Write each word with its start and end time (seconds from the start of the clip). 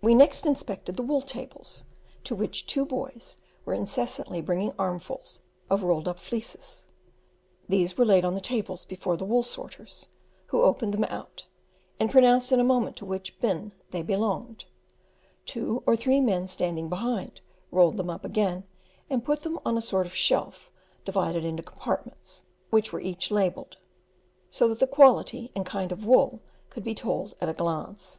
We 0.00 0.16
next 0.16 0.44
inspected 0.44 0.96
the 0.96 1.04
wool 1.04 1.22
tables, 1.22 1.84
to 2.24 2.34
which 2.34 2.66
two 2.66 2.84
boys 2.84 3.36
were 3.64 3.74
incessantly 3.74 4.40
bringing 4.40 4.74
armfuls 4.76 5.40
of 5.70 5.84
rolled 5.84 6.08
up 6.08 6.18
fleeces; 6.18 6.86
these 7.68 7.96
were 7.96 8.04
laid 8.04 8.24
on 8.24 8.34
the 8.34 8.40
tables 8.40 8.84
before 8.84 9.16
the 9.16 9.24
wool 9.24 9.44
sorters, 9.44 10.08
who 10.46 10.62
opened 10.62 10.92
them 10.94 11.04
out, 11.04 11.46
and 12.00 12.10
pronounced 12.10 12.50
in 12.50 12.58
a 12.58 12.64
moment 12.64 12.96
to 12.96 13.06
which 13.06 13.38
bin 13.38 13.72
they 13.92 14.02
belonged; 14.02 14.64
two 15.46 15.84
or 15.86 15.94
three 15.94 16.20
men 16.20 16.48
standing 16.48 16.88
behind 16.88 17.40
rolled 17.70 17.98
them 17.98 18.10
up 18.10 18.24
again 18.24 18.64
rapidly, 18.64 18.68
and 19.10 19.24
put 19.24 19.42
them 19.42 19.60
on 19.64 19.78
a 19.78 19.80
sort 19.80 20.06
of 20.06 20.14
shelf 20.16 20.72
divided 21.04 21.44
into 21.44 21.62
compartments, 21.62 22.46
which 22.70 22.92
were 22.92 22.98
each 22.98 23.30
labelled, 23.30 23.76
so 24.50 24.66
that 24.66 24.80
the 24.80 24.88
quality 24.88 25.52
and 25.54 25.64
kind 25.64 25.92
of 25.92 26.04
wool 26.04 26.40
could 26.68 26.82
be 26.82 26.96
told 26.96 27.36
at 27.40 27.48
a 27.48 27.52
glance. 27.52 28.18